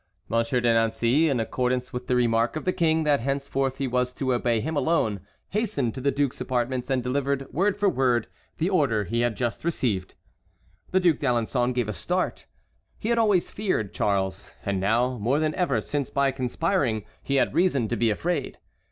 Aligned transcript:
Monsieur 0.27 0.59
de 0.59 0.73
Nancey, 0.73 1.29
in 1.29 1.39
accordance 1.39 1.93
with 1.93 2.07
the 2.07 2.15
remark 2.15 2.55
of 2.55 2.65
the 2.65 2.73
King 2.73 3.03
that 3.03 3.19
henceforth 3.19 3.77
he 3.77 3.85
was 3.87 4.15
to 4.15 4.33
obey 4.33 4.59
him 4.59 4.75
alone, 4.75 5.19
hastened 5.49 5.93
to 5.93 6.01
the 6.01 6.09
duke's 6.09 6.41
apartments 6.41 6.89
and 6.89 7.03
delivered 7.03 7.47
word 7.53 7.77
for 7.77 7.87
word 7.87 8.25
the 8.57 8.67
order 8.67 9.03
he 9.03 9.21
had 9.21 9.37
just 9.37 9.63
received. 9.63 10.15
The 10.89 10.99
Duc 11.01 11.17
d'Alençon 11.17 11.71
gave 11.75 11.87
a 11.87 11.93
start. 11.93 12.47
He 12.97 13.09
had 13.09 13.19
always 13.19 13.51
feared 13.51 13.93
Charles, 13.93 14.55
and 14.65 14.79
now 14.79 15.19
more 15.19 15.37
than 15.37 15.53
ever 15.53 15.79
since 15.81 16.09
by 16.09 16.31
conspiring 16.31 17.05
he 17.21 17.35
had 17.35 17.53
reason 17.53 17.87
to 17.89 17.95
be 17.95 18.09
afraid. 18.09 18.57